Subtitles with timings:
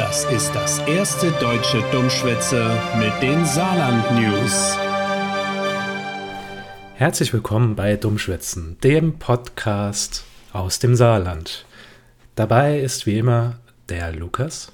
[0.00, 4.78] Das ist das erste deutsche Dummschwätze mit den Saarland-News.
[6.94, 10.24] Herzlich willkommen bei Dummschwätzen, dem Podcast
[10.54, 11.66] aus dem Saarland.
[12.34, 13.58] Dabei ist wie immer
[13.90, 14.72] der Lukas.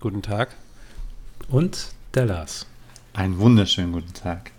[0.00, 0.56] Guten Tag.
[1.50, 2.64] Und der Lars.
[3.12, 4.52] Einen wunderschönen guten Tag.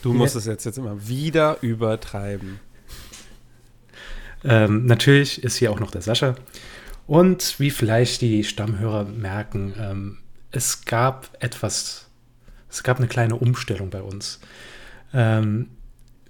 [0.00, 0.38] Du musst ja.
[0.38, 2.58] es jetzt, jetzt immer wieder übertreiben.
[4.44, 6.36] Ähm, natürlich ist hier auch noch der Sascha.
[7.06, 10.18] Und wie vielleicht die Stammhörer merken, ähm,
[10.50, 12.08] es gab etwas,
[12.70, 14.40] es gab eine kleine Umstellung bei uns.
[15.12, 15.68] Ähm,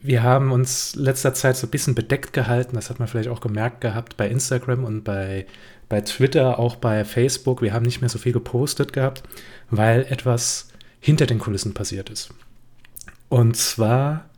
[0.02, 3.40] wir haben uns letzter Zeit so ein bisschen bedeckt gehalten, das hat man vielleicht auch
[3.40, 5.46] gemerkt gehabt bei Instagram und bei,
[5.88, 7.62] bei Twitter, auch bei Facebook.
[7.62, 9.22] Wir haben nicht mehr so viel gepostet gehabt,
[9.70, 10.68] weil etwas
[11.00, 12.34] hinter den Kulissen passiert ist.
[13.28, 14.28] Und zwar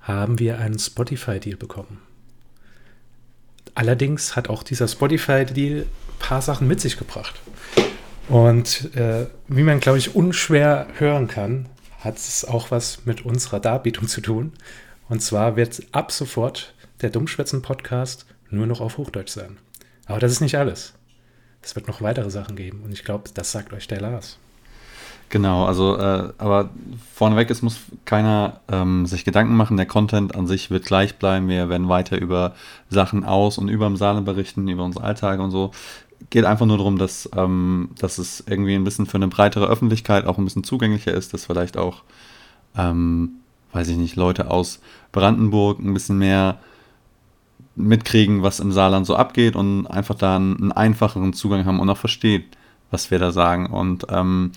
[0.00, 2.00] haben wir einen Spotify-Deal bekommen.
[3.74, 7.40] Allerdings hat auch dieser Spotify-Deal ein paar Sachen mit sich gebracht.
[8.28, 11.66] Und äh, wie man, glaube ich, unschwer hören kann,
[12.00, 14.52] hat es auch was mit unserer Darbietung zu tun.
[15.08, 19.58] Und zwar wird ab sofort der Dummschwätzen-Podcast nur noch auf Hochdeutsch sein.
[20.06, 20.94] Aber das ist nicht alles.
[21.62, 22.82] Es wird noch weitere Sachen geben.
[22.84, 24.38] Und ich glaube, das sagt euch der Lars.
[25.30, 26.70] Genau, also, äh, aber
[27.12, 29.76] vorneweg, es muss keiner ähm, sich Gedanken machen.
[29.76, 31.48] Der Content an sich wird gleich bleiben.
[31.48, 32.54] Wir werden weiter über
[32.88, 35.72] Sachen aus und über dem Saarland berichten, über unsere Alltage und so.
[36.30, 40.24] Geht einfach nur darum, dass, ähm, dass es irgendwie ein bisschen für eine breitere Öffentlichkeit
[40.26, 42.02] auch ein bisschen zugänglicher ist, dass vielleicht auch,
[42.76, 43.32] ähm,
[43.72, 44.80] weiß ich nicht, Leute aus
[45.10, 46.58] Brandenburg ein bisschen mehr
[47.76, 51.90] mitkriegen, was im Saarland so abgeht und einfach da einen, einen einfacheren Zugang haben und
[51.90, 52.56] auch versteht,
[52.90, 53.66] was wir da sagen.
[53.66, 54.52] Und ähm,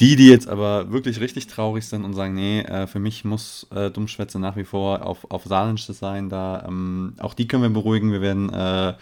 [0.00, 3.66] die, die jetzt aber wirklich richtig traurig sind und sagen, nee, äh, für mich muss
[3.74, 7.70] äh, Dummschwätze nach wie vor auf, auf Saarländisch sein, da ähm, auch die können wir
[7.70, 8.10] beruhigen.
[8.10, 8.94] Wir werden äh,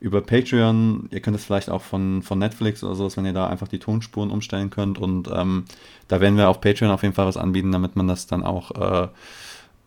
[0.00, 3.46] über Patreon, ihr könnt es vielleicht auch von, von Netflix oder sowas, wenn ihr da
[3.46, 4.98] einfach die Tonspuren umstellen könnt.
[4.98, 5.66] Und ähm,
[6.08, 8.70] da werden wir auf Patreon auf jeden Fall was anbieten, damit man das dann auch
[8.72, 9.08] äh,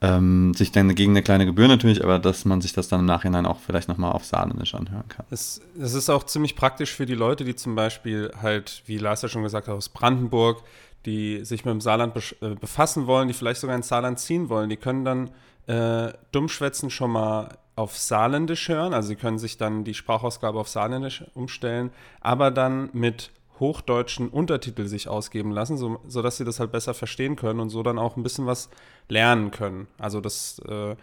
[0.03, 3.05] ähm, sich dann gegen eine kleine Gebühr natürlich, aber dass man sich das dann im
[3.05, 5.25] Nachhinein auch vielleicht nochmal auf Saarländisch anhören kann.
[5.31, 9.21] Es, es ist auch ziemlich praktisch für die Leute, die zum Beispiel halt, wie Lars
[9.21, 10.61] ja schon gesagt hat, aus Brandenburg,
[11.05, 14.69] die sich mit dem Saarland äh, befassen wollen, die vielleicht sogar ins Saarland ziehen wollen,
[14.69, 15.29] die können dann
[15.67, 20.67] äh, Dummschwätzen schon mal auf Saarländisch hören, also sie können sich dann die Sprachausgabe auf
[20.67, 26.71] Saarländisch umstellen, aber dann mit hochdeutschen Untertitel sich ausgeben lassen, so, sodass sie das halt
[26.71, 28.69] besser verstehen können und so dann auch ein bisschen was
[29.09, 29.87] lernen können.
[29.97, 30.95] Also das, äh,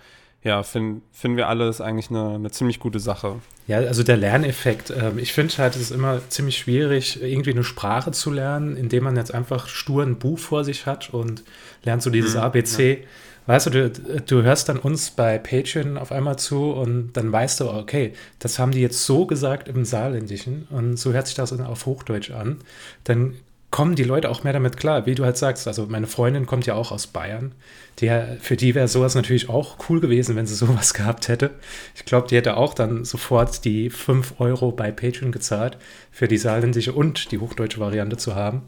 [0.43, 3.37] ja, finden find wir alle ist eigentlich eine, eine, ziemlich gute Sache.
[3.67, 4.91] Ja, also der Lerneffekt.
[4.91, 9.05] Äh, ich finde halt, es ist immer ziemlich schwierig, irgendwie eine Sprache zu lernen, indem
[9.05, 11.45] man jetzt einfach stur ein Buch vor sich hat und
[11.85, 13.01] lernt so dieses mhm, ABC.
[13.01, 13.07] Ja
[13.51, 13.91] weißt du, du,
[14.21, 18.59] du hörst dann uns bei Patreon auf einmal zu und dann weißt du, okay, das
[18.59, 22.59] haben die jetzt so gesagt im Saarländischen und so hört sich das auf Hochdeutsch an.
[23.05, 23.35] Dann
[23.71, 25.67] kommen die Leute auch mehr damit klar, wie du halt sagst.
[25.69, 27.53] Also meine Freundin kommt ja auch aus Bayern.
[27.99, 28.11] Die,
[28.41, 31.51] für die wäre sowas natürlich auch cool gewesen, wenn sie sowas gehabt hätte.
[31.95, 35.77] Ich glaube, die hätte auch dann sofort die 5 Euro bei Patreon gezahlt,
[36.11, 38.63] für die saarländische und die hochdeutsche Variante zu haben.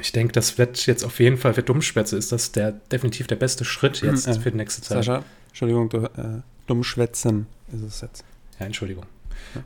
[0.00, 3.36] Ich denke, das wird jetzt auf jeden Fall für Dummschwätze ist das der definitiv der
[3.36, 5.04] beste Schritt jetzt äh, für die nächste Zeit.
[5.04, 8.24] Sascha, Entschuldigung, du, äh, Dummschwätzen ist es jetzt.
[8.58, 9.06] Ja, Entschuldigung.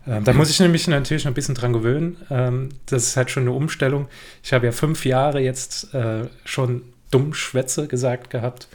[0.07, 2.17] Ähm, da muss ich nämlich natürlich noch ein bisschen dran gewöhnen.
[2.31, 4.09] Ähm, das ist halt schon eine Umstellung.
[4.43, 8.69] Ich habe ja fünf Jahre jetzt äh, schon Dummschwätze gesagt gehabt.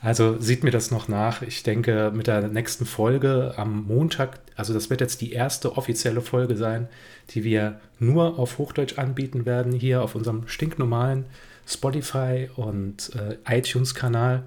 [0.00, 1.42] Also sieht mir das noch nach.
[1.42, 6.20] Ich denke, mit der nächsten Folge am Montag, also das wird jetzt die erste offizielle
[6.20, 6.88] Folge sein,
[7.30, 11.24] die wir nur auf Hochdeutsch anbieten werden, hier auf unserem stinknormalen
[11.66, 14.44] Spotify und äh, iTunes-Kanal.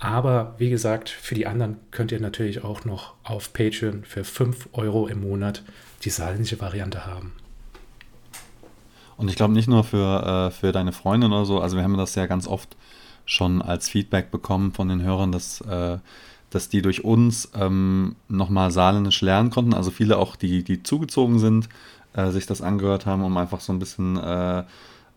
[0.00, 4.70] Aber wie gesagt, für die anderen könnt ihr natürlich auch noch auf Patreon für 5
[4.72, 5.62] Euro im Monat
[6.04, 7.32] die saarländische Variante haben.
[9.16, 11.96] Und ich glaube nicht nur für, äh, für deine Freundin oder so, also wir haben
[11.98, 12.74] das ja ganz oft
[13.30, 15.98] schon als Feedback bekommen von den Hörern, dass, äh,
[16.50, 19.72] dass die durch uns ähm, nochmal Saarländisch lernen konnten.
[19.72, 21.68] Also viele auch, die, die zugezogen sind,
[22.14, 24.64] äh, sich das angehört haben, um einfach so ein bisschen äh,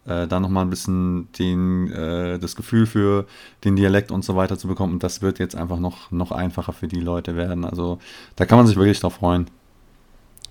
[0.05, 3.25] äh, da nochmal ein bisschen den, äh, das Gefühl für
[3.63, 4.93] den Dialekt und so weiter zu bekommen.
[4.93, 7.65] Und das wird jetzt einfach noch, noch einfacher für die Leute werden.
[7.65, 7.97] Also
[8.35, 9.47] da kann man sich wirklich drauf freuen.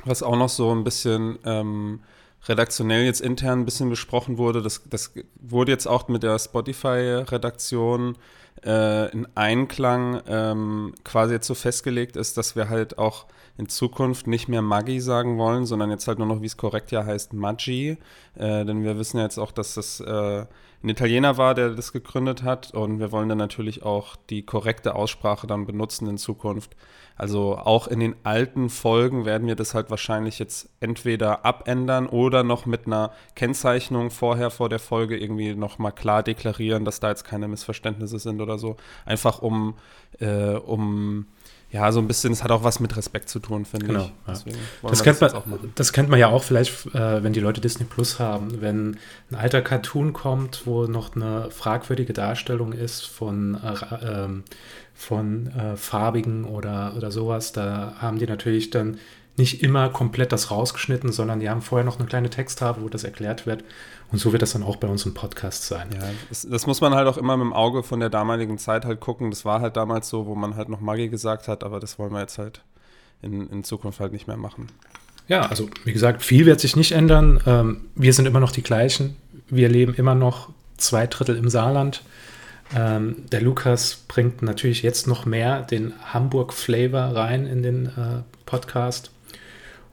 [0.05, 2.01] Was auch noch so ein bisschen ähm,
[2.49, 4.63] redaktionell jetzt intern ein bisschen besprochen wurde.
[4.63, 8.17] Das, das wurde jetzt auch mit der Spotify-Redaktion
[8.65, 13.27] äh, in Einklang ähm, quasi jetzt so festgelegt ist, dass wir halt auch
[13.59, 16.91] in Zukunft nicht mehr Maggi sagen wollen, sondern jetzt halt nur noch, wie es korrekt
[16.91, 17.99] ja heißt, Maggi.
[18.35, 20.47] Äh, denn wir wissen ja jetzt auch, dass das äh,
[20.83, 22.73] ein Italiener war, der das gegründet hat.
[22.73, 26.77] Und wir wollen dann natürlich auch die korrekte Aussprache dann benutzen in Zukunft.
[27.17, 32.43] Also auch in den alten Folgen werden wir das halt wahrscheinlich jetzt entweder abändern oder
[32.43, 37.25] noch mit einer Kennzeichnung vorher vor der Folge irgendwie nochmal klar deklarieren, dass da jetzt
[37.25, 38.77] keine Missverständnisse sind oder so.
[39.05, 39.75] Einfach um,
[40.19, 41.27] äh, um
[41.73, 44.07] ja, so ein bisschen, es hat auch was mit Respekt zu tun, finde genau, ich.
[44.07, 44.53] Ja.
[44.83, 47.87] Das, kennt das, man, das kennt man ja auch vielleicht, äh, wenn die Leute Disney
[47.87, 48.61] Plus haben.
[48.61, 48.99] Wenn
[49.31, 54.45] ein alter Cartoon kommt, wo noch eine fragwürdige Darstellung ist von, äh, ähm,
[54.95, 58.99] von äh, farbigen oder, oder sowas, da haben die natürlich dann
[59.37, 63.05] nicht immer komplett das rausgeschnitten, sondern die haben vorher noch eine kleine Texttafel, wo das
[63.05, 63.65] erklärt wird.
[64.11, 65.89] Und so wird das dann auch bei uns im Podcast sein.
[65.95, 68.85] Ja, das, das, muss man halt auch immer mit dem Auge von der damaligen Zeit
[68.85, 69.31] halt gucken.
[69.31, 72.13] Das war halt damals so, wo man halt noch Maggi gesagt hat, aber das wollen
[72.13, 72.61] wir jetzt halt
[73.23, 74.69] in, in Zukunft halt nicht mehr machen.
[75.29, 77.41] Ja, also wie gesagt, viel wird sich nicht ändern.
[77.47, 79.17] Ähm, wir sind immer noch die gleichen.
[79.49, 82.03] Wir leben immer noch zwei Drittel im Saarland.
[82.75, 89.11] Ähm, der Lukas bringt natürlich jetzt noch mehr den Hamburg-Flavor rein in den äh, Podcast.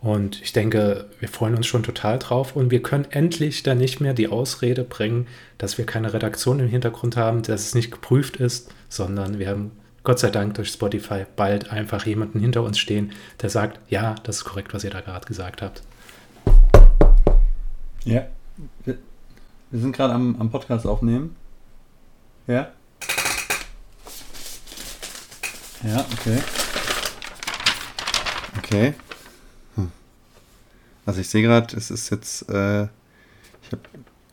[0.01, 3.99] Und ich denke, wir freuen uns schon total drauf und wir können endlich dann nicht
[3.99, 8.37] mehr die Ausrede bringen, dass wir keine Redaktion im Hintergrund haben, dass es nicht geprüft
[8.37, 9.71] ist, sondern wir haben
[10.03, 13.11] Gott sei Dank durch Spotify bald einfach jemanden hinter uns stehen,
[13.41, 15.83] der sagt, ja, das ist korrekt, was ihr da gerade gesagt habt.
[18.05, 18.25] Ja,
[18.85, 18.97] wir,
[19.69, 21.35] wir sind gerade am, am Podcast aufnehmen.
[22.47, 22.71] Ja?
[25.83, 26.37] Ja, okay.
[28.57, 28.93] Okay.
[31.09, 33.81] Also ich sehe gerade, es ist jetzt, äh, ich habe,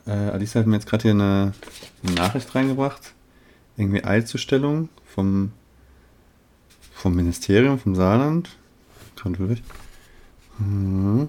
[0.06, 1.54] äh, Alice hat mir jetzt gerade hier eine,
[2.02, 3.14] eine, Nachricht reingebracht.
[3.78, 5.52] Irgendwie Eilzustellung vom,
[6.92, 8.50] vom Ministerium, vom Saarland.
[9.24, 9.62] Natürlich.
[10.58, 11.28] Mhm.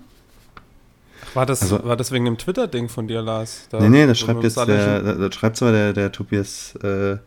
[1.34, 3.68] War das, also, war das wegen dem Twitter-Ding von dir, Lars?
[3.70, 7.20] Da, nee, nee, das schreibt jetzt der, das schreibt zwar der, der Tobias, äh,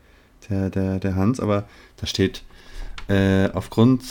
[0.51, 1.65] der, der, der Hans, aber
[1.97, 2.43] da steht,
[3.09, 4.03] äh, aufgrund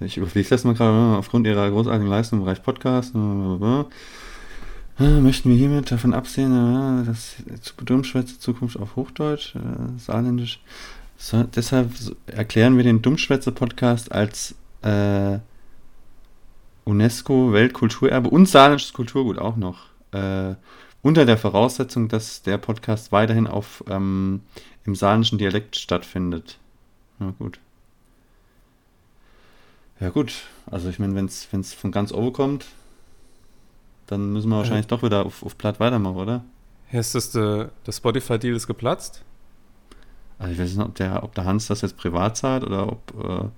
[0.00, 1.16] ich überfliege das mal gerade, ne?
[1.16, 3.84] aufgrund ihrer großartigen Leistung im Bereich Podcast, äh,
[5.20, 7.36] möchten wir hiermit davon absehen, dass
[7.84, 10.60] Dummschwätze Zukunft auf Hochdeutsch, äh, Saarländisch.
[11.16, 11.90] So, deshalb
[12.26, 15.38] erklären wir den Dummschwätze-Podcast als äh,
[16.84, 19.86] UNESCO Weltkulturerbe und saarländisches Kulturgut auch noch.
[20.12, 20.54] Äh,
[21.02, 24.40] unter der Voraussetzung, dass der Podcast weiterhin auf ähm,
[24.84, 26.58] im saarländischen Dialekt stattfindet.
[27.18, 27.58] Na gut.
[30.00, 30.32] Ja gut,
[30.70, 32.66] also ich meine, wenn es von ganz oben kommt,
[34.06, 34.88] dann müssen wir wahrscheinlich äh.
[34.88, 36.44] doch wieder auf, auf Platt weitermachen, oder?
[36.90, 39.22] Heißt das, der, der Spotify-Deal ist geplatzt?
[40.38, 43.12] Also ich weiß nicht, ob der, ob der Hans das jetzt privat zahlt oder ob
[43.22, 43.48] äh,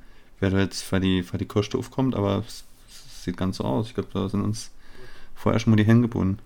[0.40, 3.64] wer da jetzt für die, für die Kosten aufkommt, aber es, es sieht ganz so
[3.64, 3.86] aus.
[3.86, 4.72] Ich glaube, da sind uns
[5.36, 6.40] vorher schon mal die Hände gebunden.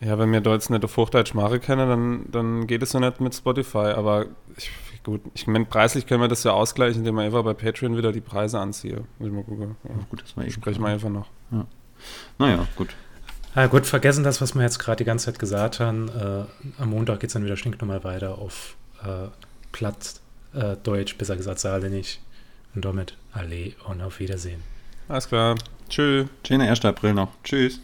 [0.00, 3.00] Ja, wenn wir da jetzt nicht auf Hochdeutsch Mare kennen, dann, dann geht es ja
[3.00, 4.26] nicht mit Spotify, aber
[4.56, 4.70] ich
[5.04, 8.12] Gut, ich meine, preislich können wir das ja ausgleichen, indem wir einfach bei Patreon wieder
[8.12, 9.04] die Preise anziehe.
[9.18, 9.76] Muss ich mal gucken.
[9.82, 9.94] Ja.
[10.08, 11.28] gut, das war eh Sprechen wir einfach noch.
[11.50, 11.66] Ja.
[12.38, 12.94] Naja, gut.
[13.54, 16.08] Ja, gut, vergessen das, was wir jetzt gerade die ganze Zeit gesagt haben.
[16.08, 19.28] Äh, am Montag geht es dann wieder stinknormal weiter auf äh,
[19.72, 20.20] Platt,
[20.54, 22.18] äh, Deutsch, besser gesagt Saarländisch.
[22.74, 24.62] Und damit Allee und auf Wiedersehen.
[25.08, 25.56] Alles klar.
[25.90, 26.26] Tschüss.
[26.46, 26.84] Schöner 1.
[26.86, 27.28] April noch.
[27.44, 27.80] Tschüss.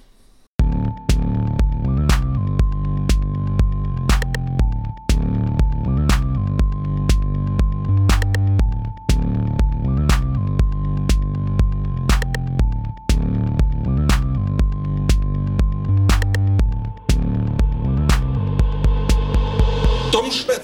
[20.28, 20.57] luz